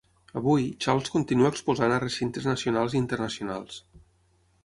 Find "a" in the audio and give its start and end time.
1.97-2.01